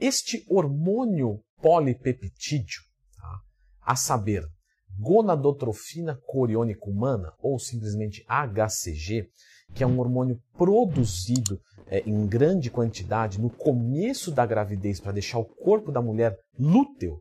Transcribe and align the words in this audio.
Este 0.00 0.44
hormônio 0.48 1.40
polipeptídeo, 1.62 2.82
tá? 3.16 3.40
a 3.82 3.96
saber, 3.96 4.44
gonadotrofina 4.98 6.18
coriônica 6.26 6.88
humana, 6.88 7.32
ou 7.38 7.58
simplesmente 7.58 8.24
HCG, 8.28 9.28
que 9.74 9.82
é 9.82 9.86
um 9.86 9.98
hormônio 9.98 10.40
produzido 10.56 11.60
é, 11.86 12.00
em 12.00 12.26
grande 12.26 12.70
quantidade 12.70 13.40
no 13.40 13.50
começo 13.50 14.30
da 14.30 14.46
gravidez 14.46 15.00
para 15.00 15.12
deixar 15.12 15.38
o 15.38 15.44
corpo 15.44 15.90
da 15.90 16.00
mulher 16.00 16.36
lúteo, 16.58 17.20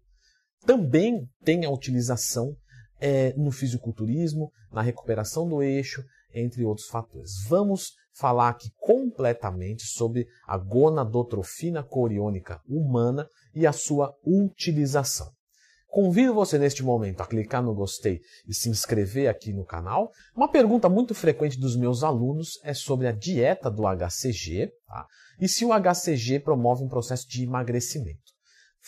também 0.66 1.28
tem 1.44 1.66
a 1.66 1.70
utilização 1.70 2.56
é, 3.00 3.34
no 3.34 3.52
fisiculturismo, 3.52 4.52
na 4.72 4.82
recuperação 4.82 5.48
do 5.48 5.62
eixo, 5.62 6.04
entre 6.34 6.64
outros 6.64 6.88
fatores. 6.88 7.32
Vamos 7.48 7.94
falar 8.14 8.50
aqui 8.50 8.70
completamente 8.78 9.84
sobre 9.86 10.28
a 10.48 10.58
gonadotrofina 10.58 11.84
coriônica 11.84 12.62
humana 12.68 13.28
e 13.56 13.66
a 13.66 13.72
sua 13.72 14.16
utilização. 14.26 15.32
Convido 15.94 16.34
você 16.34 16.58
neste 16.58 16.82
momento 16.82 17.22
a 17.22 17.28
clicar 17.28 17.62
no 17.62 17.76
gostei 17.76 18.20
e 18.48 18.54
se 18.54 18.68
inscrever 18.68 19.30
aqui 19.30 19.54
no 19.54 19.64
canal. 19.64 20.10
Uma 20.36 20.50
pergunta 20.50 20.90
muito 20.90 21.14
frequente 21.14 21.60
dos 21.60 21.76
meus 21.76 22.04
alunos 22.04 22.60
é 22.64 22.74
sobre 22.74 23.06
a 23.06 23.12
dieta 23.12 23.70
do 23.70 23.84
HCG 23.84 24.72
tá? 24.88 25.06
e 25.40 25.48
se 25.48 25.64
o 25.64 25.70
HCG 25.70 26.40
promove 26.40 26.84
um 26.84 26.88
processo 26.88 27.28
de 27.30 27.44
emagrecimento. 27.44 28.33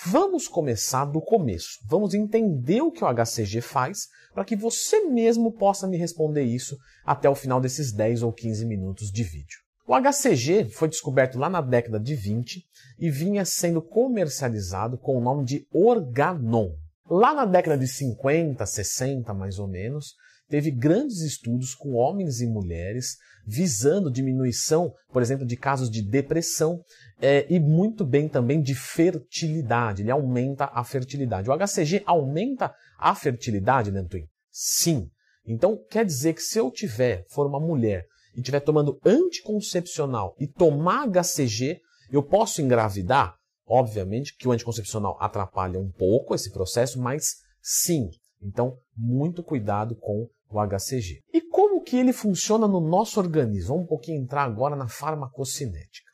Vamos 0.03 0.49
começar 0.49 1.05
do 1.05 1.21
começo. 1.21 1.79
Vamos 1.87 2.13
entender 2.13 2.81
o 2.81 2.91
que 2.91 3.03
o 3.03 3.07
HCG 3.07 3.61
faz 3.61 4.09
para 4.33 4.43
que 4.43 4.55
você 4.55 5.05
mesmo 5.05 5.53
possa 5.53 5.87
me 5.87 5.95
responder 5.95 6.43
isso 6.43 6.77
até 7.05 7.29
o 7.29 7.35
final 7.35 7.61
desses 7.61 7.93
10 7.93 8.21
ou 8.21 8.33
15 8.33 8.65
minutos 8.65 9.09
de 9.09 9.23
vídeo. 9.23 9.59
O 9.87 9.93
HCG 9.95 10.65
foi 10.65 10.89
descoberto 10.89 11.39
lá 11.39 11.49
na 11.49 11.61
década 11.61 11.97
de 11.97 12.13
20 12.13 12.65
e 12.99 13.09
vinha 13.09 13.45
sendo 13.45 13.81
comercializado 13.81 14.97
com 14.97 15.17
o 15.17 15.21
nome 15.21 15.45
de 15.45 15.65
Organon. 15.71 16.73
Lá 17.09 17.33
na 17.33 17.45
década 17.45 17.77
de 17.77 17.87
50, 17.87 18.65
60 18.65 19.33
mais 19.33 19.59
ou 19.59 19.67
menos, 19.67 20.15
teve 20.49 20.71
grandes 20.71 21.21
estudos 21.21 21.73
com 21.73 21.93
homens 21.93 22.41
e 22.41 22.47
mulheres 22.47 23.17
visando 23.45 24.11
diminuição, 24.11 24.93
por 25.11 25.21
exemplo, 25.21 25.45
de 25.45 25.55
casos 25.55 25.89
de 25.89 26.01
depressão 26.01 26.81
é, 27.21 27.45
e 27.49 27.59
muito 27.59 28.03
bem 28.03 28.27
também 28.27 28.61
de 28.61 28.73
fertilidade. 28.73 30.01
Ele 30.01 30.11
aumenta 30.11 30.69
a 30.73 30.83
fertilidade. 30.83 31.49
O 31.49 31.53
HCG 31.53 32.03
aumenta 32.05 32.73
a 32.97 33.13
fertilidade, 33.13 33.91
Lentuin? 33.91 34.25
Sim. 34.51 35.07
Então 35.45 35.79
quer 35.89 36.05
dizer 36.05 36.33
que 36.33 36.41
se 36.41 36.57
eu 36.57 36.71
tiver, 36.71 37.25
for 37.29 37.45
uma 37.45 37.59
mulher 37.59 38.05
e 38.35 38.39
estiver 38.39 38.59
tomando 38.59 38.99
anticoncepcional 39.05 40.35
e 40.39 40.47
tomar 40.47 41.07
HCG, 41.07 41.79
eu 42.11 42.23
posso 42.23 42.61
engravidar? 42.61 43.35
Obviamente 43.67 44.35
que 44.37 44.47
o 44.47 44.51
anticoncepcional 44.51 45.17
atrapalha 45.19 45.79
um 45.79 45.91
pouco 45.91 46.35
esse 46.35 46.51
processo, 46.51 46.99
mas 46.99 47.35
sim. 47.61 48.09
Então, 48.45 48.77
muito 48.95 49.43
cuidado 49.43 49.95
com 49.95 50.29
o 50.49 50.59
HCG. 50.59 51.23
E 51.33 51.41
como 51.41 51.81
que 51.81 51.97
ele 51.97 52.13
funciona 52.13 52.67
no 52.67 52.79
nosso 52.79 53.19
organismo? 53.19 53.69
Vamos 53.69 53.85
um 53.85 53.87
pouquinho 53.87 54.21
entrar 54.21 54.43
agora 54.43 54.75
na 54.75 54.87
farmacocinética. 54.87 56.11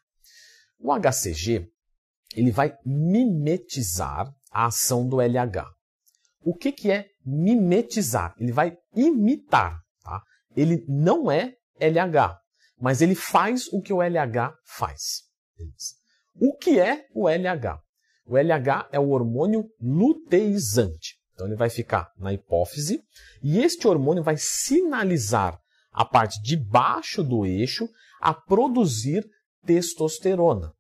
O 0.80 0.94
HCG, 0.94 1.70
ele 2.36 2.52
vai 2.52 2.74
mimetizar 2.86 4.34
a 4.50 4.68
ação 4.68 5.08
do 5.08 5.20
LH. 5.20 5.66
O 6.44 6.56
que, 6.56 6.72
que 6.72 6.90
é 6.90 7.10
mimetizar? 7.26 8.34
Ele 8.40 8.54
vai 8.54 8.78
imitar. 8.96 9.80
Tá? 10.02 10.24
Ele 10.56 10.86
não 10.88 11.30
é 11.30 11.54
LH, 11.80 12.40
mas 12.80 13.02
ele 13.02 13.14
faz 13.14 13.68
o 13.74 13.82
que 13.82 13.92
o 13.92 14.02
LH 14.02 14.56
faz. 14.66 15.24
O 16.36 16.56
que 16.56 16.80
é 16.80 17.06
o 17.14 17.28
LH? 17.28 17.80
O 18.26 18.38
LH 18.38 18.90
é 18.92 19.00
o 19.00 19.10
hormônio 19.10 19.70
luteizante. 19.80 21.21
Então 21.42 21.48
ele 21.50 21.58
vai 21.58 21.72
ficar 21.72 22.12
na 22.20 22.32
hipófise 22.32 23.02
e 23.42 23.58
este 23.58 23.88
hormônio 23.88 24.22
vai 24.22 24.36
sinalizar 24.38 25.60
a 25.92 26.06
parte 26.06 26.40
de 26.44 26.56
baixo 26.56 27.24
do 27.24 27.48
eixo 27.48 27.90
a 28.22 28.32
produzir 28.32 29.28
testosterona. 29.66 30.72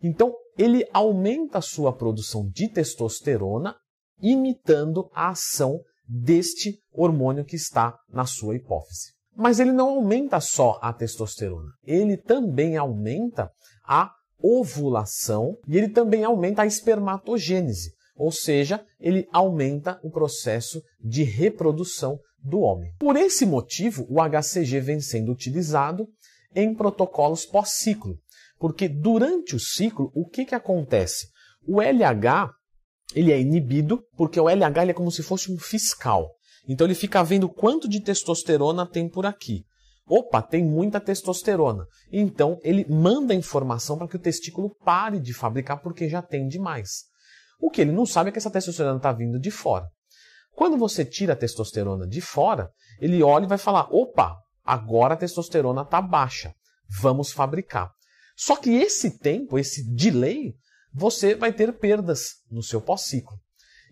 Então 0.00 0.32
ele 0.56 0.88
aumenta 0.92 1.58
a 1.58 1.62
sua 1.62 1.92
produção 1.92 2.48
de 2.48 2.68
testosterona 2.68 3.74
imitando 4.22 5.10
a 5.12 5.30
ação 5.30 5.80
deste 6.08 6.78
hormônio 6.92 7.44
que 7.44 7.56
está 7.56 7.98
na 8.08 8.26
sua 8.26 8.54
hipófise. 8.54 9.12
Mas 9.34 9.58
ele 9.58 9.72
não 9.72 9.88
aumenta 9.88 10.38
só 10.38 10.78
a 10.80 10.92
testosterona, 10.92 11.72
ele 11.82 12.16
também 12.16 12.76
aumenta 12.76 13.50
a 13.84 14.12
ovulação 14.40 15.58
e 15.66 15.76
ele 15.76 15.88
também 15.88 16.22
aumenta 16.22 16.62
a 16.62 16.66
espermatogênese, 16.66 17.95
ou 18.16 18.32
seja, 18.32 18.84
ele 18.98 19.28
aumenta 19.32 20.00
o 20.02 20.10
processo 20.10 20.82
de 21.00 21.22
reprodução 21.22 22.18
do 22.42 22.60
homem. 22.60 22.92
Por 22.98 23.16
esse 23.16 23.44
motivo, 23.44 24.06
o 24.08 24.20
HCG 24.20 24.80
vem 24.80 25.00
sendo 25.00 25.32
utilizado 25.32 26.08
em 26.54 26.74
protocolos 26.74 27.44
pós-ciclo, 27.44 28.18
porque 28.58 28.88
durante 28.88 29.54
o 29.54 29.60
ciclo, 29.60 30.10
o 30.14 30.26
que, 30.26 30.44
que 30.44 30.54
acontece? 30.54 31.28
O 31.66 31.80
LH 31.80 32.50
ele 33.14 33.32
é 33.32 33.40
inibido 33.40 34.02
porque 34.16 34.40
o 34.40 34.48
LH 34.48 34.82
ele 34.82 34.90
é 34.90 34.94
como 34.94 35.10
se 35.10 35.22
fosse 35.22 35.52
um 35.52 35.58
fiscal. 35.58 36.30
Então 36.68 36.86
ele 36.86 36.94
fica 36.94 37.22
vendo 37.22 37.48
quanto 37.48 37.88
de 37.88 38.00
testosterona 38.00 38.86
tem 38.86 39.08
por 39.08 39.26
aqui. 39.26 39.64
Opa, 40.08 40.40
tem 40.40 40.64
muita 40.64 41.00
testosterona. 41.00 41.86
Então 42.12 42.58
ele 42.62 42.86
manda 42.88 43.34
informação 43.34 43.98
para 43.98 44.08
que 44.08 44.16
o 44.16 44.20
testículo 44.20 44.74
pare 44.84 45.20
de 45.20 45.32
fabricar 45.32 45.80
porque 45.82 46.08
já 46.08 46.22
tem 46.22 46.46
demais. 46.46 47.04
O 47.58 47.70
que 47.70 47.80
ele 47.80 47.92
não 47.92 48.06
sabe 48.06 48.28
é 48.28 48.32
que 48.32 48.38
essa 48.38 48.50
testosterona 48.50 48.96
está 48.96 49.12
vindo 49.12 49.38
de 49.38 49.50
fora. 49.50 49.86
Quando 50.52 50.76
você 50.76 51.04
tira 51.04 51.34
a 51.34 51.36
testosterona 51.36 52.06
de 52.06 52.20
fora, 52.20 52.70
ele 53.00 53.22
olha 53.22 53.44
e 53.44 53.48
vai 53.48 53.58
falar: 53.58 53.88
opa, 53.90 54.36
agora 54.64 55.14
a 55.14 55.16
testosterona 55.16 55.82
está 55.82 56.00
baixa, 56.00 56.54
vamos 57.00 57.32
fabricar. 57.32 57.92
Só 58.36 58.56
que 58.56 58.70
esse 58.70 59.18
tempo, 59.18 59.58
esse 59.58 59.82
delay, 59.94 60.54
você 60.92 61.34
vai 61.34 61.52
ter 61.52 61.72
perdas 61.78 62.36
no 62.50 62.62
seu 62.62 62.80
pós-ciclo. 62.80 63.38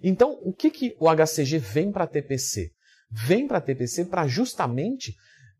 Então, 0.02 0.38
o 0.42 0.52
que, 0.52 0.70
que 0.70 0.96
o 0.98 1.08
HCG 1.08 1.58
vem 1.58 1.90
para 1.90 2.04
a 2.04 2.06
TPC? 2.06 2.70
Vem 3.10 3.46
para 3.46 3.58
a 3.58 3.60
TPC 3.60 4.06
para 4.06 4.26
justamente 4.26 5.14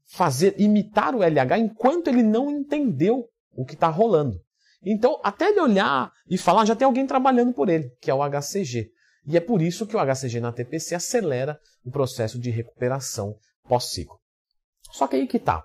fazer 0.06 0.54
imitar 0.58 1.14
o 1.14 1.22
LH 1.22 1.58
enquanto 1.58 2.08
ele 2.08 2.22
não 2.22 2.50
entendeu 2.50 3.26
o 3.52 3.64
que 3.64 3.74
está 3.74 3.88
rolando. 3.88 4.38
Então, 4.84 5.20
até 5.22 5.48
ele 5.48 5.60
olhar 5.60 6.12
e 6.28 6.36
falar, 6.36 6.64
já 6.64 6.76
tem 6.76 6.86
alguém 6.86 7.06
trabalhando 7.06 7.52
por 7.52 7.68
ele, 7.68 7.90
que 8.00 8.10
é 8.10 8.14
o 8.14 8.22
HCG. 8.22 8.90
E 9.26 9.36
é 9.36 9.40
por 9.40 9.62
isso 9.62 9.86
que 9.86 9.96
o 9.96 10.00
HCG 10.00 10.40
na 10.40 10.52
TPC 10.52 10.94
acelera 10.94 11.58
o 11.84 11.90
processo 11.90 12.38
de 12.38 12.50
recuperação 12.50 13.36
pós-ciclo. 13.66 14.18
Só 14.92 15.06
que 15.06 15.16
aí 15.16 15.26
que 15.26 15.38
está. 15.38 15.64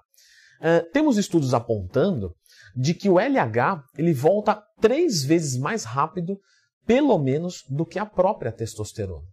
Uh, 0.59 0.89
temos 0.91 1.17
estudos 1.17 1.53
apontando 1.53 2.33
de 2.75 2.93
que 2.93 3.09
o 3.09 3.19
LH 3.19 3.83
ele 3.97 4.13
volta 4.13 4.61
três 4.79 5.23
vezes 5.23 5.57
mais 5.57 5.83
rápido, 5.83 6.39
pelo 6.85 7.17
menos, 7.17 7.63
do 7.69 7.85
que 7.85 7.99
a 7.99 8.05
própria 8.05 8.51
testosterona. 8.51 9.27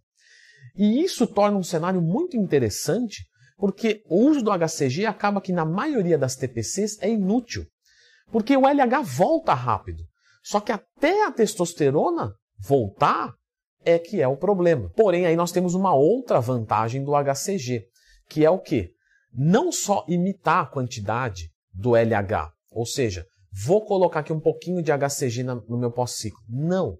E 0.75 1.03
isso 1.03 1.25
torna 1.25 1.57
um 1.57 1.63
cenário 1.63 2.01
muito 2.01 2.37
interessante, 2.37 3.25
porque 3.57 4.03
o 4.05 4.27
uso 4.27 4.41
do 4.43 4.51
HCG 4.51 5.05
acaba 5.05 5.41
que 5.41 5.51
na 5.51 5.65
maioria 5.65 6.17
das 6.17 6.35
TPCs 6.35 7.01
é 7.01 7.09
inútil, 7.09 7.65
porque 8.31 8.55
o 8.55 8.67
LH 8.67 9.01
volta 9.03 9.53
rápido. 9.53 10.03
Só 10.43 10.59
que 10.59 10.71
até 10.71 11.25
a 11.25 11.31
testosterona 11.31 12.33
voltar 12.59 13.33
é 13.83 13.97
que 13.97 14.21
é 14.21 14.27
o 14.27 14.37
problema. 14.37 14.89
Porém, 14.95 15.25
aí 15.25 15.35
nós 15.35 15.51
temos 15.51 15.73
uma 15.73 15.93
outra 15.93 16.39
vantagem 16.39 17.03
do 17.03 17.13
HCG, 17.13 17.85
que 18.29 18.45
é 18.45 18.49
o 18.49 18.59
quê? 18.59 18.91
Não 19.33 19.71
só 19.71 20.05
imitar 20.07 20.63
a 20.63 20.67
quantidade 20.67 21.51
do 21.73 21.95
LH, 21.95 22.51
ou 22.71 22.85
seja, 22.85 23.25
vou 23.65 23.85
colocar 23.85 24.21
aqui 24.21 24.33
um 24.33 24.39
pouquinho 24.39 24.81
de 24.81 24.91
HCG 24.91 25.43
no 25.43 25.77
meu 25.77 25.91
pós-ciclo. 25.91 26.39
Não. 26.49 26.97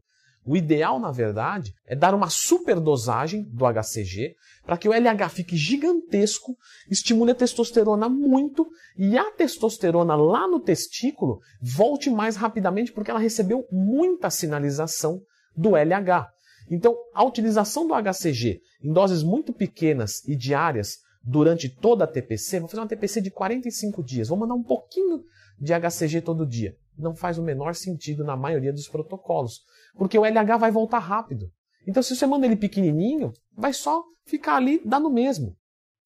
O 0.48 0.56
ideal, 0.56 0.98
na 0.98 1.12
verdade, 1.12 1.74
é 1.86 1.94
dar 1.94 2.16
uma 2.16 2.30
superdosagem 2.30 3.44
do 3.44 3.66
HCG 3.66 4.34
para 4.66 4.78
que 4.78 4.88
o 4.88 4.94
LH 4.94 5.28
fique 5.30 5.58
gigantesco, 5.58 6.56
estimule 6.90 7.32
a 7.32 7.36
testosterona 7.36 8.08
muito 8.08 8.66
e 8.98 9.18
a 9.18 9.30
testosterona 9.32 10.16
lá 10.16 10.48
no 10.48 10.62
testículo 10.62 11.42
volte 11.62 12.10
mais 12.10 12.38
rapidamente 12.38 12.94
porque 12.94 13.12
ela 13.12 13.20
recebeu 13.20 13.66
muita 13.70 14.30
sinalização 14.30 15.20
do 15.54 15.76
LH. 15.76 16.30
Então, 16.72 16.96
a 17.14 17.26
utilização 17.26 17.86
do 17.86 17.94
HCG 17.94 18.62
em 18.82 18.94
doses 18.94 19.24
muito 19.24 19.52
pequenas 19.52 20.26
e 20.26 20.34
diárias 20.34 21.00
durante 21.22 21.68
toda 21.68 22.06
a 22.06 22.08
TPC, 22.08 22.62
vou 22.62 22.70
fazer 22.70 22.80
uma 22.80 22.88
TPC 22.88 23.20
de 23.20 23.32
45 23.32 24.02
dias, 24.02 24.30
vou 24.30 24.38
mandar 24.38 24.54
um 24.54 24.64
pouquinho 24.64 25.24
de 25.60 25.74
HCG 25.74 26.22
todo 26.22 26.48
dia. 26.48 26.74
Não 26.98 27.16
faz 27.16 27.38
o 27.38 27.44
menor 27.44 27.76
sentido 27.76 28.24
na 28.24 28.36
maioria 28.36 28.74
dos 28.74 28.88
protocolos, 28.88 29.62
porque 29.96 30.18
o 30.18 30.26
LH 30.26 30.58
vai 30.58 30.72
voltar 30.72 31.00
rápido. 31.00 31.52
Então, 31.88 32.04
se 32.04 32.16
você 32.16 32.26
manda 32.26 32.46
ele 32.46 32.56
pequenininho, 32.56 33.32
vai 33.56 33.72
só 33.72 34.04
ficar 34.26 34.56
ali 34.58 34.82
dando 34.84 35.10
mesmo. 35.10 35.56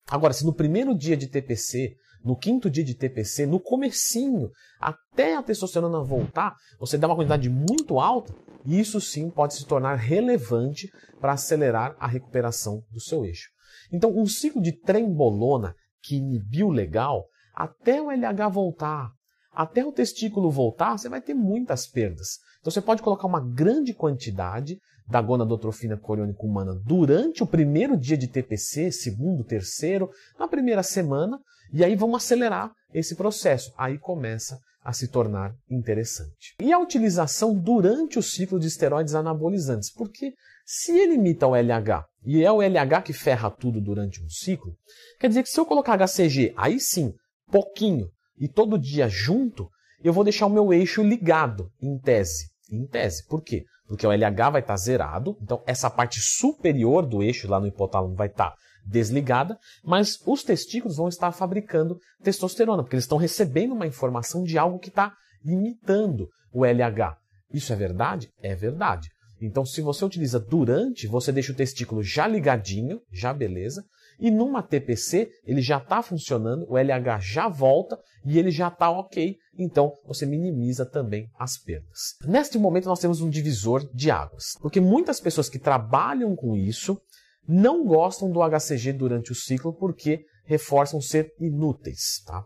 Agora, 0.09 0.33
se 0.33 0.45
no 0.45 0.53
primeiro 0.53 0.95
dia 0.95 1.15
de 1.15 1.27
TPC, 1.27 1.95
no 2.23 2.35
quinto 2.35 2.69
dia 2.69 2.83
de 2.83 2.93
TPC, 2.93 3.45
no 3.45 3.59
comecinho, 3.59 4.49
até 4.79 5.35
a 5.35 5.43
testosterona 5.43 6.03
voltar, 6.03 6.55
você 6.79 6.97
dá 6.97 7.07
uma 7.07 7.15
quantidade 7.15 7.49
muito 7.49 7.99
alta, 7.99 8.33
isso 8.65 9.01
sim 9.01 9.29
pode 9.29 9.55
se 9.55 9.65
tornar 9.65 9.95
relevante 9.95 10.87
para 11.19 11.33
acelerar 11.33 11.95
a 11.99 12.07
recuperação 12.07 12.83
do 12.91 12.99
seu 12.99 13.25
eixo. 13.25 13.49
Então, 13.91 14.15
um 14.15 14.25
ciclo 14.25 14.61
de 14.61 14.71
trembolona 14.71 15.75
que 16.03 16.17
inibiu 16.17 16.69
legal, 16.69 17.25
até 17.55 18.01
o 18.01 18.11
LH 18.11 18.49
voltar, 18.49 19.11
até 19.51 19.85
o 19.85 19.91
testículo 19.91 20.49
voltar, 20.49 20.97
você 20.97 21.09
vai 21.09 21.21
ter 21.21 21.33
muitas 21.33 21.87
perdas. 21.87 22.39
Então 22.59 22.71
você 22.71 22.81
pode 22.81 23.01
colocar 23.01 23.27
uma 23.27 23.41
grande 23.41 23.93
quantidade 23.93 24.79
da 25.07 25.21
gonadotrofina 25.21 25.97
coriônica 25.97 26.41
humana 26.43 26.73
durante 26.85 27.43
o 27.43 27.47
primeiro 27.47 27.97
dia 27.97 28.17
de 28.17 28.27
TPC, 28.27 28.91
segundo, 28.91 29.43
terceiro, 29.43 30.09
na 30.39 30.47
primeira 30.47 30.83
semana, 30.83 31.39
e 31.73 31.83
aí 31.83 31.95
vamos 31.95 32.23
acelerar 32.23 32.71
esse 32.93 33.15
processo. 33.15 33.73
Aí 33.77 33.97
começa 33.97 34.59
a 34.83 34.93
se 34.93 35.07
tornar 35.07 35.53
interessante. 35.69 36.55
E 36.59 36.71
a 36.71 36.79
utilização 36.79 37.53
durante 37.53 38.17
o 38.17 38.23
ciclo 38.23 38.59
de 38.59 38.67
esteroides 38.67 39.13
anabolizantes, 39.13 39.91
porque 39.93 40.33
se 40.65 40.97
ele 40.97 41.15
imita 41.15 41.45
o 41.45 41.55
LH 41.55 42.05
e 42.25 42.43
é 42.43 42.51
o 42.51 42.61
LH 42.61 43.03
que 43.03 43.13
ferra 43.13 43.51
tudo 43.51 43.81
durante 43.81 44.23
um 44.23 44.29
ciclo, 44.29 44.73
quer 45.19 45.27
dizer 45.27 45.43
que 45.43 45.49
se 45.49 45.59
eu 45.59 45.65
colocar 45.65 45.97
HCG, 45.97 46.53
aí 46.57 46.79
sim, 46.79 47.13
pouquinho, 47.51 48.09
e 48.37 48.47
todo 48.47 48.79
dia 48.79 49.07
junto, 49.07 49.69
eu 50.03 50.13
vou 50.13 50.23
deixar 50.23 50.45
o 50.45 50.49
meu 50.49 50.73
eixo 50.73 51.03
ligado, 51.03 51.71
em 51.81 51.97
tese. 51.99 52.49
Em 52.71 52.85
tese. 52.87 53.25
Por 53.27 53.41
quê? 53.41 53.65
Porque 53.87 54.07
o 54.07 54.11
LH 54.11 54.49
vai 54.51 54.61
estar 54.61 54.77
zerado, 54.77 55.37
então 55.41 55.61
essa 55.67 55.89
parte 55.89 56.19
superior 56.21 57.05
do 57.05 57.21
eixo 57.21 57.47
lá 57.47 57.59
no 57.59 57.67
hipotálamo 57.67 58.15
vai 58.15 58.27
estar 58.27 58.55
desligada, 58.85 59.59
mas 59.83 60.19
os 60.25 60.43
testículos 60.43 60.97
vão 60.97 61.07
estar 61.07 61.31
fabricando 61.31 61.99
testosterona, 62.23 62.83
porque 62.83 62.95
eles 62.95 63.03
estão 63.03 63.17
recebendo 63.17 63.73
uma 63.73 63.85
informação 63.85 64.43
de 64.43 64.57
algo 64.57 64.79
que 64.79 64.89
está 64.89 65.13
imitando 65.45 66.29
o 66.51 66.65
LH. 66.65 67.17
Isso 67.53 67.73
é 67.73 67.75
verdade? 67.75 68.29
É 68.41 68.55
verdade. 68.55 69.09
Então, 69.41 69.65
se 69.65 69.81
você 69.81 70.05
utiliza 70.05 70.39
durante, 70.39 71.07
você 71.07 71.31
deixa 71.31 71.51
o 71.51 71.55
testículo 71.55 72.03
já 72.03 72.27
ligadinho, 72.27 73.01
já 73.11 73.33
beleza, 73.33 73.83
e 74.21 74.29
numa 74.29 74.61
TPC 74.61 75.31
ele 75.43 75.61
já 75.61 75.79
está 75.79 76.03
funcionando, 76.03 76.65
o 76.69 76.77
LH 76.77 77.19
já 77.19 77.49
volta 77.49 77.99
e 78.23 78.37
ele 78.37 78.51
já 78.51 78.67
está 78.67 78.91
ok, 78.91 79.35
então 79.57 79.91
você 80.05 80.27
minimiza 80.27 80.85
também 80.85 81.27
as 81.37 81.57
perdas. 81.57 82.15
Neste 82.23 82.59
momento 82.59 82.85
nós 82.85 82.99
temos 82.99 83.19
um 83.19 83.29
divisor 83.29 83.83
de 83.93 84.11
águas, 84.11 84.53
porque 84.61 84.79
muitas 84.79 85.19
pessoas 85.19 85.49
que 85.49 85.57
trabalham 85.57 86.35
com 86.35 86.55
isso 86.55 87.01
não 87.47 87.83
gostam 87.83 88.31
do 88.31 88.39
HCG 88.47 88.93
durante 88.93 89.31
o 89.31 89.35
ciclo 89.35 89.73
porque 89.73 90.23
reforçam 90.45 91.01
ser 91.01 91.33
inúteis. 91.39 92.21
Tá? 92.25 92.45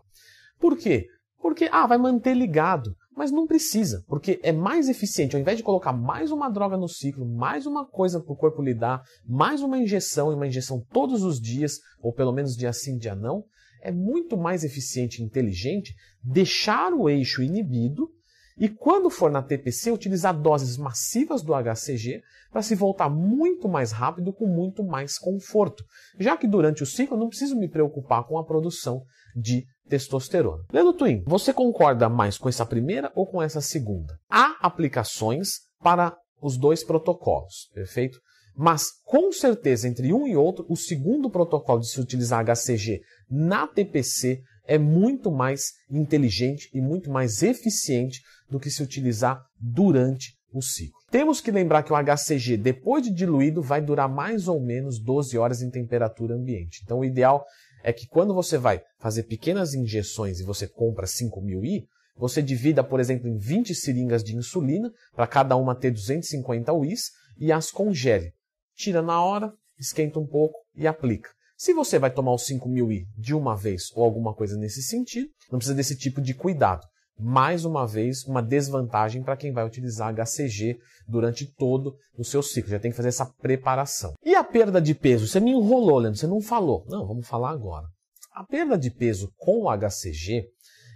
Por 0.58 0.78
quê? 0.78 1.06
Porque 1.40 1.68
ah, 1.70 1.86
vai 1.86 1.98
manter 1.98 2.34
ligado. 2.34 2.96
Mas 3.16 3.32
não 3.32 3.46
precisa, 3.46 4.04
porque 4.06 4.38
é 4.42 4.52
mais 4.52 4.90
eficiente, 4.90 5.34
ao 5.34 5.40
invés 5.40 5.56
de 5.56 5.64
colocar 5.64 5.92
mais 5.92 6.30
uma 6.30 6.50
droga 6.50 6.76
no 6.76 6.86
ciclo, 6.86 7.26
mais 7.26 7.64
uma 7.64 7.86
coisa 7.86 8.20
para 8.20 8.32
o 8.32 8.36
corpo 8.36 8.60
lidar, 8.60 9.02
mais 9.26 9.62
uma 9.62 9.78
injeção 9.78 10.30
e 10.30 10.34
uma 10.34 10.46
injeção 10.46 10.84
todos 10.92 11.22
os 11.22 11.40
dias, 11.40 11.78
ou 12.02 12.12
pelo 12.12 12.32
menos 12.32 12.54
dia 12.54 12.72
sim, 12.74 12.98
dia 12.98 13.14
não, 13.14 13.42
é 13.82 13.90
muito 13.90 14.36
mais 14.36 14.64
eficiente 14.64 15.22
e 15.22 15.24
inteligente 15.24 15.94
deixar 16.22 16.92
o 16.92 17.08
eixo 17.08 17.42
inibido 17.42 18.10
e 18.58 18.68
quando 18.68 19.10
for 19.10 19.30
na 19.30 19.42
TPC 19.42 19.90
utilizar 19.90 20.38
doses 20.38 20.78
massivas 20.78 21.42
do 21.42 21.52
HCG 21.52 22.22
para 22.50 22.62
se 22.62 22.74
voltar 22.74 23.08
muito 23.10 23.68
mais 23.68 23.92
rápido 23.92 24.32
com 24.32 24.46
muito 24.46 24.82
mais 24.82 25.18
conforto, 25.18 25.84
já 26.18 26.36
que 26.36 26.48
durante 26.48 26.82
o 26.82 26.86
ciclo 26.86 27.16
eu 27.16 27.20
não 27.20 27.28
preciso 27.28 27.56
me 27.56 27.68
preocupar 27.68 28.24
com 28.24 28.38
a 28.38 28.44
produção 28.44 29.02
de 29.34 29.66
testosterona. 29.88 30.64
Leandro 30.72 30.92
Twin, 30.92 31.22
você 31.26 31.52
concorda 31.52 32.08
mais 32.08 32.38
com 32.38 32.48
essa 32.48 32.66
primeira 32.66 33.10
ou 33.14 33.26
com 33.26 33.42
essa 33.42 33.60
segunda? 33.60 34.18
Há 34.28 34.56
aplicações 34.60 35.60
para 35.82 36.16
os 36.40 36.56
dois 36.56 36.84
protocolos, 36.84 37.70
perfeito? 37.74 38.20
Mas 38.56 38.86
com 39.04 39.30
certeza 39.32 39.86
entre 39.86 40.12
um 40.12 40.26
e 40.26 40.34
outro, 40.34 40.64
o 40.68 40.76
segundo 40.76 41.28
protocolo 41.28 41.80
de 41.80 41.90
se 41.90 42.00
utilizar 42.00 42.44
HCG 42.44 43.02
na 43.30 43.66
TPC 43.66 44.42
é 44.66 44.78
muito 44.78 45.30
mais 45.30 45.72
inteligente 45.90 46.68
e 46.72 46.80
muito 46.80 47.10
mais 47.10 47.42
eficiente 47.42 48.20
do 48.50 48.58
que 48.58 48.70
se 48.70 48.82
utilizar 48.82 49.44
durante 49.60 50.36
o 50.52 50.62
ciclo. 50.62 50.98
Temos 51.10 51.40
que 51.40 51.50
lembrar 51.50 51.82
que 51.82 51.92
o 51.92 51.96
HCG, 51.96 52.56
depois 52.56 53.02
de 53.02 53.10
diluído, 53.10 53.62
vai 53.62 53.80
durar 53.80 54.08
mais 54.08 54.48
ou 54.48 54.60
menos 54.60 54.98
12 54.98 55.36
horas 55.38 55.62
em 55.62 55.70
temperatura 55.70 56.34
ambiente. 56.34 56.80
Então, 56.82 57.00
o 57.00 57.04
ideal 57.04 57.44
é 57.86 57.92
que 57.92 58.08
quando 58.08 58.34
você 58.34 58.58
vai 58.58 58.82
fazer 58.98 59.22
pequenas 59.22 59.72
injeções 59.72 60.40
e 60.40 60.42
você 60.42 60.66
compra 60.66 61.06
5.000 61.06 61.64
I, 61.64 61.86
você 62.16 62.42
divida, 62.42 62.82
por 62.82 62.98
exemplo, 62.98 63.28
em 63.28 63.38
20 63.38 63.72
seringas 63.76 64.24
de 64.24 64.34
insulina, 64.34 64.92
para 65.14 65.24
cada 65.24 65.54
uma 65.54 65.72
ter 65.72 65.92
250 65.92 66.72
UIs, 66.72 67.12
e 67.38 67.52
as 67.52 67.70
congele. 67.70 68.32
Tira 68.74 69.00
na 69.02 69.22
hora, 69.22 69.52
esquenta 69.78 70.18
um 70.18 70.26
pouco 70.26 70.58
e 70.74 70.84
aplica. 70.84 71.30
Se 71.56 71.72
você 71.72 71.96
vai 71.96 72.10
tomar 72.10 72.34
os 72.34 72.42
5.000 72.48 72.90
I 72.90 73.06
de 73.16 73.32
uma 73.32 73.56
vez 73.56 73.92
ou 73.94 74.02
alguma 74.02 74.34
coisa 74.34 74.58
nesse 74.58 74.82
sentido, 74.82 75.30
não 75.48 75.60
precisa 75.60 75.76
desse 75.76 75.96
tipo 75.96 76.20
de 76.20 76.34
cuidado 76.34 76.84
mais 77.18 77.64
uma 77.64 77.86
vez, 77.86 78.24
uma 78.24 78.42
desvantagem 78.42 79.22
para 79.22 79.36
quem 79.36 79.52
vai 79.52 79.64
utilizar 79.64 80.14
HCG 80.14 80.78
durante 81.08 81.46
todo 81.46 81.96
o 82.16 82.24
seu 82.24 82.42
ciclo. 82.42 82.70
Já 82.70 82.78
tem 82.78 82.90
que 82.90 82.96
fazer 82.96 83.08
essa 83.08 83.26
preparação. 83.26 84.14
E 84.24 84.34
a 84.34 84.44
perda 84.44 84.80
de 84.80 84.94
peso? 84.94 85.26
Você 85.26 85.40
me 85.40 85.52
enrolou, 85.52 85.98
Leandro, 85.98 86.18
você 86.18 86.26
não 86.26 86.40
falou. 86.40 86.84
Não, 86.88 87.06
vamos 87.06 87.26
falar 87.26 87.50
agora. 87.50 87.86
A 88.32 88.44
perda 88.44 88.76
de 88.76 88.90
peso 88.90 89.32
com 89.38 89.62
o 89.62 89.70
HCG, 89.70 90.46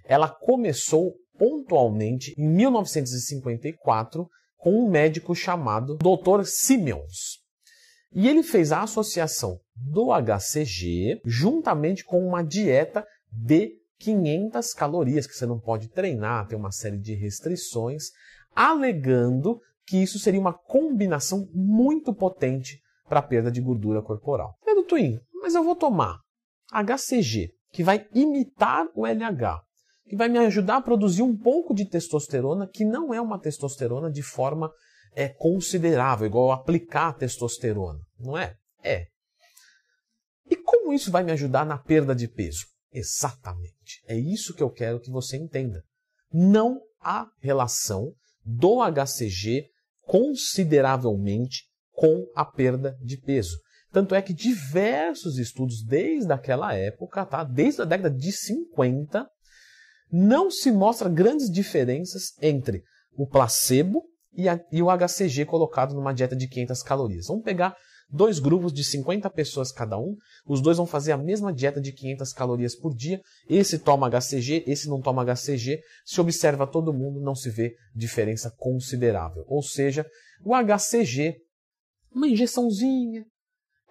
ela 0.04 0.28
começou 0.28 1.14
pontualmente 1.38 2.34
em 2.36 2.46
1954 2.46 4.28
com 4.58 4.72
um 4.72 4.90
médico 4.90 5.34
chamado 5.34 5.96
Dr. 5.96 6.44
Simmons. 6.44 7.40
E 8.12 8.28
ele 8.28 8.42
fez 8.42 8.72
a 8.72 8.82
associação 8.82 9.58
do 9.74 10.08
HCG 10.12 11.22
juntamente 11.24 12.04
com 12.04 12.26
uma 12.26 12.42
dieta 12.42 13.06
de 13.32 13.79
500 14.00 14.72
calorias, 14.72 15.26
que 15.26 15.34
você 15.34 15.46
não 15.46 15.60
pode 15.60 15.88
treinar, 15.88 16.46
tem 16.46 16.58
uma 16.58 16.72
série 16.72 16.98
de 16.98 17.14
restrições, 17.14 18.04
alegando 18.54 19.60
que 19.86 19.98
isso 19.98 20.18
seria 20.18 20.40
uma 20.40 20.54
combinação 20.54 21.48
muito 21.52 22.14
potente 22.14 22.80
para 23.08 23.22
perda 23.22 23.50
de 23.50 23.60
gordura 23.60 24.02
corporal. 24.02 24.56
Pedro 24.64 24.84
Twin, 24.84 25.18
mas 25.42 25.54
eu 25.54 25.62
vou 25.62 25.76
tomar 25.76 26.18
HCG, 26.72 27.50
que 27.72 27.82
vai 27.82 28.06
imitar 28.14 28.86
o 28.94 29.06
LH, 29.06 29.60
que 30.08 30.16
vai 30.16 30.28
me 30.28 30.38
ajudar 30.38 30.76
a 30.76 30.82
produzir 30.82 31.22
um 31.22 31.36
pouco 31.36 31.74
de 31.74 31.84
testosterona, 31.84 32.68
que 32.72 32.84
não 32.84 33.12
é 33.12 33.20
uma 33.20 33.38
testosterona 33.38 34.10
de 34.10 34.22
forma 34.22 34.72
é, 35.14 35.28
considerável, 35.28 36.26
igual 36.26 36.52
aplicar 36.52 37.12
testosterona, 37.12 38.00
não 38.18 38.38
é? 38.38 38.54
É. 38.82 39.06
E 40.48 40.56
como 40.56 40.92
isso 40.92 41.10
vai 41.10 41.22
me 41.22 41.32
ajudar 41.32 41.66
na 41.66 41.76
perda 41.76 42.14
de 42.14 42.28
peso? 42.28 42.64
Exatamente. 42.92 43.79
É 44.06 44.16
isso 44.16 44.54
que 44.54 44.62
eu 44.62 44.70
quero 44.70 45.00
que 45.00 45.10
você 45.10 45.36
entenda. 45.36 45.82
Não 46.32 46.80
há 47.00 47.26
relação 47.40 48.12
do 48.44 48.80
HCG 48.82 49.66
consideravelmente 50.02 51.64
com 51.92 52.26
a 52.34 52.44
perda 52.44 52.96
de 53.02 53.16
peso. 53.16 53.56
Tanto 53.92 54.14
é 54.14 54.22
que 54.22 54.32
diversos 54.32 55.38
estudos 55.38 55.84
desde 55.84 56.32
aquela 56.32 56.74
época, 56.74 57.26
tá? 57.26 57.42
desde 57.42 57.82
a 57.82 57.84
década 57.84 58.10
de 58.10 58.32
50, 58.32 59.28
não 60.12 60.50
se 60.50 60.70
mostra 60.70 61.08
grandes 61.08 61.50
diferenças 61.50 62.32
entre 62.40 62.82
o 63.16 63.26
placebo 63.26 64.04
e, 64.32 64.48
a, 64.48 64.60
e 64.70 64.82
o 64.82 64.88
HCG 64.90 65.44
colocado 65.44 65.94
numa 65.94 66.12
dieta 66.12 66.36
de 66.36 66.48
500 66.48 66.82
calorias. 66.82 67.26
Vamos 67.26 67.44
pegar 67.44 67.76
dois 68.10 68.38
grupos 68.38 68.72
de 68.72 68.82
50 68.82 69.28
pessoas 69.30 69.70
cada 69.72 69.98
um, 69.98 70.16
os 70.46 70.60
dois 70.60 70.76
vão 70.76 70.86
fazer 70.86 71.12
a 71.12 71.16
mesma 71.16 71.52
dieta 71.52 71.80
de 71.80 71.92
500 71.92 72.32
calorias 72.32 72.74
por 72.74 72.94
dia, 72.94 73.20
esse 73.48 73.78
toma 73.78 74.08
HCG, 74.08 74.64
esse 74.66 74.88
não 74.88 75.00
toma 75.00 75.24
HCG, 75.24 75.80
se 76.04 76.20
observa 76.20 76.66
todo 76.66 76.92
mundo, 76.92 77.20
não 77.20 77.34
se 77.34 77.50
vê 77.50 77.74
diferença 77.94 78.52
considerável. 78.56 79.44
Ou 79.46 79.62
seja, 79.62 80.06
o 80.44 80.54
HCG, 80.54 81.36
uma 82.12 82.28
injeçãozinha, 82.28 83.24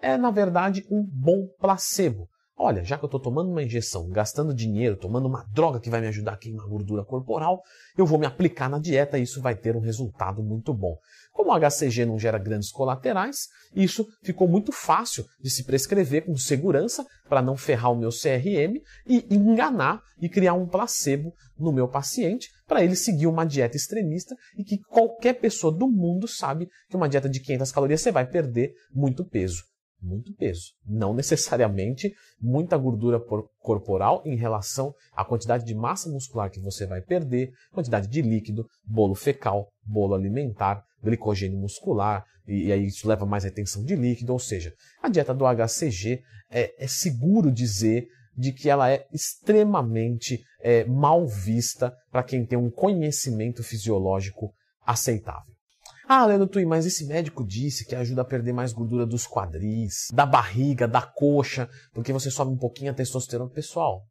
é 0.01 0.17
na 0.17 0.31
verdade 0.31 0.85
um 0.89 1.03
bom 1.03 1.47
placebo. 1.59 2.27
Olha, 2.61 2.83
já 2.83 2.97
que 2.97 3.05
eu 3.05 3.07
estou 3.07 3.21
tomando 3.21 3.49
uma 3.49 3.63
injeção, 3.63 4.09
gastando 4.09 4.53
dinheiro, 4.53 4.97
tomando 4.97 5.29
uma 5.29 5.45
droga 5.53 5.79
que 5.79 5.89
vai 5.89 6.01
me 6.01 6.07
ajudar 6.07 6.33
a 6.33 6.37
queimar 6.37 6.67
gordura 6.67 7.05
corporal, 7.05 7.63
eu 7.97 8.05
vou 8.05 8.19
me 8.19 8.25
aplicar 8.25 8.69
na 8.69 8.77
dieta 8.77 9.17
e 9.17 9.21
isso 9.21 9.41
vai 9.41 9.55
ter 9.55 9.77
um 9.77 9.79
resultado 9.79 10.43
muito 10.43 10.73
bom. 10.73 10.97
Como 11.31 11.53
o 11.53 11.57
HCG 11.57 12.03
não 12.03 12.19
gera 12.19 12.37
grandes 12.37 12.69
colaterais, 12.69 13.47
isso 13.73 14.05
ficou 14.21 14.45
muito 14.45 14.73
fácil 14.73 15.25
de 15.41 15.49
se 15.49 15.63
prescrever 15.63 16.25
com 16.25 16.35
segurança 16.35 17.05
para 17.29 17.41
não 17.41 17.55
ferrar 17.55 17.93
o 17.93 17.97
meu 17.97 18.09
CRM 18.09 18.81
e 19.07 19.25
enganar 19.33 20.01
e 20.21 20.27
criar 20.27 20.53
um 20.53 20.67
placebo 20.67 21.33
no 21.57 21.71
meu 21.71 21.87
paciente 21.87 22.49
para 22.67 22.83
ele 22.83 22.97
seguir 22.97 23.27
uma 23.27 23.45
dieta 23.45 23.77
extremista 23.77 24.35
e 24.57 24.65
que 24.65 24.79
qualquer 24.79 25.35
pessoa 25.35 25.73
do 25.73 25.87
mundo 25.87 26.27
sabe 26.27 26.67
que 26.89 26.97
uma 26.97 27.07
dieta 27.07 27.29
de 27.29 27.39
500 27.39 27.71
calorias 27.71 28.01
você 28.01 28.11
vai 28.11 28.27
perder 28.27 28.73
muito 28.93 29.23
peso. 29.23 29.68
Muito 30.01 30.33
peso. 30.33 30.73
Não 30.85 31.13
necessariamente 31.13 32.13
muita 32.41 32.77
gordura 32.77 33.19
corporal 33.59 34.21
em 34.25 34.35
relação 34.35 34.93
à 35.13 35.25
quantidade 35.25 35.65
de 35.65 35.75
massa 35.75 36.09
muscular 36.09 36.49
que 36.49 36.59
você 36.59 36.85
vai 36.85 37.01
perder, 37.01 37.51
quantidade 37.71 38.07
de 38.07 38.21
líquido, 38.21 38.65
bolo 38.85 39.15
fecal, 39.15 39.69
bolo 39.83 40.15
alimentar, 40.15 40.83
glicogênio 41.03 41.59
muscular, 41.59 42.25
e, 42.47 42.67
e 42.67 42.71
aí 42.71 42.85
isso 42.85 43.07
leva 43.07 43.25
mais 43.25 43.43
retenção 43.43 43.83
de 43.83 43.95
líquido. 43.95 44.33
Ou 44.33 44.39
seja, 44.39 44.73
a 45.01 45.09
dieta 45.09 45.33
do 45.33 45.45
HCG 45.45 46.21
é, 46.49 46.83
é 46.83 46.87
seguro 46.87 47.51
dizer 47.51 48.07
de 48.35 48.53
que 48.53 48.69
ela 48.69 48.89
é 48.89 49.05
extremamente 49.11 50.41
é, 50.61 50.85
mal 50.85 51.27
vista 51.27 51.93
para 52.09 52.23
quem 52.23 52.45
tem 52.45 52.57
um 52.57 52.69
conhecimento 52.69 53.61
fisiológico 53.63 54.53
aceitável. 54.85 55.53
Ah, 56.11 56.25
Leandro 56.25 56.47
Tui, 56.47 56.65
mas 56.65 56.87
esse 56.87 57.05
médico 57.05 57.45
disse 57.45 57.85
que 57.85 57.93
ajuda 57.93 58.23
a 58.23 58.25
perder 58.25 58.51
mais 58.51 58.73
gordura 58.73 59.05
dos 59.05 59.27
quadris, 59.27 60.07
da 60.11 60.25
barriga, 60.25 60.87
da 60.87 61.03
coxa, 61.03 61.69
porque 61.93 62.11
você 62.11 62.31
sobe 62.31 62.51
um 62.51 62.57
pouquinho 62.57 62.89
a 62.89 62.95
testosterona. 62.95 63.51
Pessoal, 63.51 64.01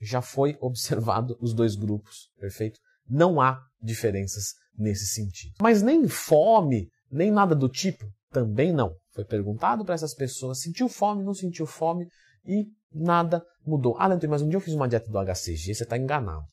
já 0.00 0.22
foi 0.22 0.56
observado 0.58 1.36
os 1.38 1.52
dois 1.52 1.76
grupos, 1.76 2.30
perfeito? 2.40 2.80
Não 3.06 3.42
há 3.42 3.60
diferenças 3.78 4.54
nesse 4.74 5.04
sentido. 5.04 5.52
Mas 5.60 5.82
nem 5.82 6.08
fome, 6.08 6.88
nem 7.12 7.30
nada 7.30 7.54
do 7.54 7.68
tipo, 7.68 8.06
também 8.30 8.72
não. 8.72 8.94
Foi 9.12 9.22
perguntado 9.22 9.84
para 9.84 9.96
essas 9.96 10.14
pessoas, 10.14 10.62
sentiu 10.62 10.88
fome, 10.88 11.22
não 11.22 11.34
sentiu 11.34 11.66
fome 11.66 12.08
e 12.46 12.68
nada 12.90 13.44
mudou. 13.66 13.96
Ah, 13.98 14.06
Leandro, 14.06 14.30
mas 14.30 14.40
um 14.40 14.48
dia 14.48 14.56
eu 14.56 14.62
fiz 14.62 14.72
uma 14.72 14.88
dieta 14.88 15.10
do 15.10 15.18
HCG, 15.18 15.74
você 15.74 15.82
está 15.82 15.98
enganado. 15.98 16.46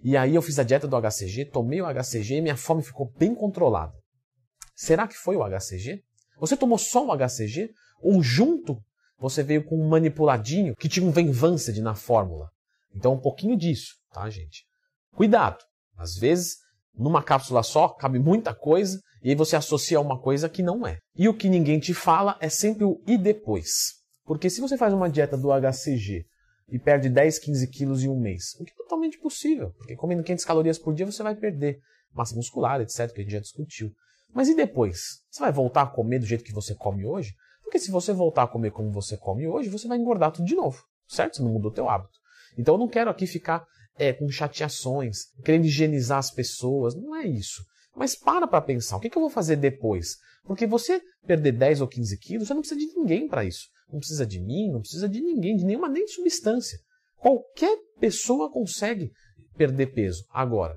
E 0.00 0.16
aí 0.16 0.36
eu 0.36 0.42
fiz 0.42 0.56
a 0.60 0.62
dieta 0.62 0.86
do 0.86 0.96
HCG, 0.96 1.46
tomei 1.46 1.82
o 1.82 1.86
HCG 1.86 2.36
e 2.36 2.40
minha 2.40 2.56
fome 2.56 2.80
ficou 2.80 3.12
bem 3.18 3.34
controlada. 3.34 4.03
Será 4.74 5.06
que 5.06 5.16
foi 5.16 5.36
o 5.36 5.44
HCG? 5.44 6.02
Você 6.38 6.56
tomou 6.56 6.78
só 6.78 7.06
o 7.06 7.16
HCG? 7.16 7.70
Ou 8.00 8.22
junto 8.22 8.82
você 9.18 9.42
veio 9.42 9.64
com 9.64 9.80
um 9.80 9.88
manipuladinho 9.88 10.74
que 10.76 10.88
tinha 10.88 11.06
um 11.06 11.12
Venvanced 11.12 11.78
na 11.80 11.94
fórmula? 11.94 12.50
Então 12.94 13.14
um 13.14 13.20
pouquinho 13.20 13.56
disso, 13.56 13.94
tá, 14.12 14.28
gente? 14.28 14.64
Cuidado! 15.14 15.58
Às 15.96 16.16
vezes, 16.16 16.56
numa 16.94 17.22
cápsula 17.22 17.62
só, 17.62 17.88
cabe 17.88 18.18
muita 18.18 18.52
coisa 18.52 19.00
e 19.22 19.30
aí 19.30 19.34
você 19.34 19.56
associa 19.56 20.00
uma 20.00 20.20
coisa 20.20 20.48
que 20.48 20.62
não 20.62 20.86
é. 20.86 20.98
E 21.16 21.28
o 21.28 21.34
que 21.34 21.48
ninguém 21.48 21.78
te 21.78 21.94
fala 21.94 22.36
é 22.40 22.48
sempre 22.48 22.84
o 22.84 23.00
e 23.06 23.16
depois. 23.16 23.94
Porque 24.24 24.50
se 24.50 24.60
você 24.60 24.76
faz 24.76 24.92
uma 24.92 25.08
dieta 25.08 25.36
do 25.36 25.48
HCG 25.48 26.26
e 26.68 26.78
perde 26.78 27.08
10, 27.08 27.38
15 27.38 27.68
quilos 27.68 28.02
em 28.02 28.08
um 28.08 28.18
mês, 28.18 28.54
o 28.58 28.64
que 28.64 28.72
é 28.72 28.76
totalmente 28.76 29.18
possível, 29.18 29.72
porque 29.78 29.96
comendo 29.96 30.22
500 30.22 30.44
calorias 30.44 30.78
por 30.78 30.94
dia 30.94 31.06
você 31.06 31.22
vai 31.22 31.34
perder 31.34 31.78
massa 32.12 32.34
muscular, 32.34 32.80
etc., 32.80 33.12
que 33.12 33.20
a 33.20 33.24
gente 33.24 33.32
já 33.32 33.40
discutiu. 33.40 33.92
Mas 34.34 34.48
e 34.48 34.54
depois? 34.54 35.22
Você 35.30 35.40
vai 35.40 35.52
voltar 35.52 35.82
a 35.82 35.86
comer 35.86 36.18
do 36.18 36.26
jeito 36.26 36.44
que 36.44 36.52
você 36.52 36.74
come 36.74 37.06
hoje? 37.06 37.32
Porque 37.62 37.78
se 37.78 37.90
você 37.90 38.12
voltar 38.12 38.42
a 38.42 38.48
comer 38.48 38.72
como 38.72 38.90
você 38.90 39.16
come 39.16 39.46
hoje, 39.46 39.68
você 39.68 39.86
vai 39.86 39.96
engordar 39.96 40.32
tudo 40.32 40.44
de 40.44 40.54
novo, 40.54 40.82
certo? 41.06 41.36
Você 41.36 41.42
não 41.42 41.52
mudou 41.52 41.70
o 41.70 41.74
teu 41.74 41.88
hábito. 41.88 42.18
Então 42.58 42.74
eu 42.74 42.78
não 42.78 42.88
quero 42.88 43.10
aqui 43.10 43.26
ficar 43.26 43.64
é, 43.96 44.12
com 44.12 44.28
chateações, 44.28 45.26
querendo 45.44 45.66
higienizar 45.66 46.18
as 46.18 46.30
pessoas, 46.30 46.94
não 46.94 47.14
é 47.14 47.26
isso. 47.26 47.64
Mas 47.96 48.16
para 48.16 48.46
para 48.46 48.60
pensar, 48.60 48.96
o 48.96 49.00
que, 49.00 49.08
que 49.08 49.16
eu 49.16 49.22
vou 49.22 49.30
fazer 49.30 49.56
depois? 49.56 50.16
Porque 50.44 50.66
você 50.66 51.00
perder 51.26 51.52
10 51.52 51.80
ou 51.80 51.88
15 51.88 52.18
quilos, 52.18 52.48
você 52.48 52.54
não 52.54 52.60
precisa 52.60 52.80
de 52.80 52.86
ninguém 52.86 53.28
para 53.28 53.44
isso. 53.44 53.68
Não 53.90 53.98
precisa 53.98 54.26
de 54.26 54.40
mim, 54.40 54.70
não 54.72 54.80
precisa 54.80 55.08
de 55.08 55.20
ninguém, 55.20 55.56
de 55.56 55.64
nenhuma 55.64 55.88
nem 55.88 56.06
substância. 56.08 56.78
Qualquer 57.16 57.76
pessoa 58.00 58.50
consegue 58.50 59.10
perder 59.56 59.94
peso. 59.94 60.24
Agora, 60.30 60.76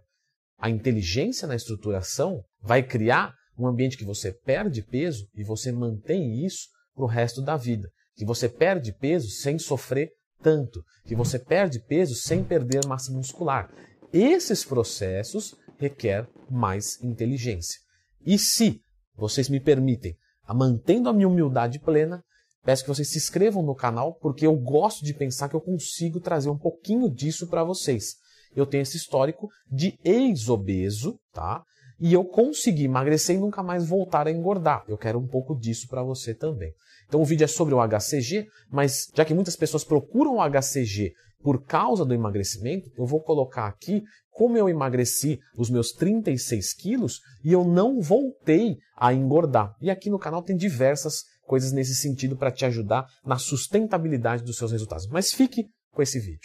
a 0.58 0.70
inteligência 0.70 1.48
na 1.48 1.56
estruturação 1.56 2.44
vai 2.62 2.84
criar 2.84 3.34
um 3.58 3.68
ambiente 3.68 3.98
que 3.98 4.06
você 4.06 4.32
perde 4.32 4.82
peso 4.82 5.28
e 5.36 5.44
você 5.44 5.72
mantém 5.72 6.46
isso 6.46 6.68
para 6.94 7.04
o 7.04 7.08
resto 7.08 7.42
da 7.42 7.58
vida. 7.58 7.90
Que 8.16 8.26
você 8.26 8.48
perde 8.48 8.94
peso 8.94 9.30
sem 9.30 9.58
sofrer 9.58 10.12
tanto. 10.42 10.84
Que 11.06 11.16
você 11.16 11.40
perde 11.40 11.80
peso 11.80 12.16
sem 12.16 12.44
perder 12.44 12.86
massa 12.86 13.12
muscular. 13.12 13.72
Esses 14.14 14.64
processos 14.64 15.56
requer 15.78 16.28
mais 16.50 17.02
inteligência. 17.04 17.80
E 18.26 18.38
se 18.38 18.82
vocês 19.16 19.50
me 19.50 19.60
permitem, 19.60 20.16
mantendo 20.48 21.10
a 21.10 21.14
minha 21.14 21.28
humildade 21.28 21.80
plena, 21.80 22.24
peço 22.64 22.84
que 22.84 22.90
vocês 22.90 23.10
se 23.10 23.18
inscrevam 23.18 23.64
no 23.64 23.76
canal, 23.76 24.16
porque 24.16 24.46
eu 24.46 24.56
gosto 24.56 25.04
de 25.04 25.14
pensar 25.14 25.50
que 25.50 25.56
eu 25.56 25.62
consigo 25.62 26.20
trazer 26.20 26.50
um 26.50 26.58
pouquinho 26.58 27.10
disso 27.10 27.48
para 27.48 27.64
vocês. 27.64 28.16
Eu 28.56 28.66
tenho 28.66 28.82
esse 28.82 28.98
histórico 28.98 29.50
de 29.72 29.98
ex-obeso, 30.04 31.20
tá? 31.32 31.64
E 32.00 32.14
eu 32.14 32.24
consegui 32.24 32.86
emagrecer 32.86 33.36
e 33.36 33.40
nunca 33.40 33.64
mais 33.64 33.88
voltar 33.88 34.28
a 34.28 34.32
engordar. 34.32 34.84
Eu 34.88 34.98
quero 34.98 35.20
um 35.20 35.28
pouco 35.28 35.56
disso 35.56 35.88
para 35.88 36.04
você 36.04 36.34
também. 36.34 36.74
Então 37.08 37.22
o 37.22 37.26
vídeo 37.26 37.46
é 37.46 37.48
sobre 37.48 37.74
o 37.74 37.80
HCG, 37.80 38.48
mas 38.70 39.08
já 39.16 39.24
que 39.24 39.34
muitas 39.34 39.56
pessoas 39.56 39.84
procuram 39.84 40.36
o 40.36 40.42
HCG 40.42 41.14
por 41.42 41.64
causa 41.64 42.04
do 42.04 42.14
emagrecimento, 42.14 42.92
eu 42.98 43.06
vou 43.06 43.22
colocar 43.22 43.68
aqui 43.68 44.04
como 44.32 44.58
eu 44.58 44.70
emagreci 44.70 45.40
os 45.58 45.70
meus 45.70 45.92
36 45.92 46.74
quilos 46.74 47.22
e 47.44 47.52
eu 47.52 47.64
não 47.64 48.02
voltei 48.02 48.78
a 48.96 49.14
engordar. 49.14 49.76
E 49.82 49.90
aqui 49.90 50.10
no 50.10 50.20
canal 50.20 50.44
tem 50.44 50.56
diversas 50.56 51.24
coisas 51.44 51.72
nesse 51.72 51.96
sentido 51.96 52.36
para 52.36 52.52
te 52.52 52.66
ajudar 52.66 53.08
na 53.26 53.38
sustentabilidade 53.38 54.44
dos 54.44 54.58
seus 54.58 54.72
resultados. 54.72 55.08
Mas 55.08 55.34
fique 55.34 55.66
com 55.92 56.02
esse 56.02 56.20
vídeo. 56.20 56.40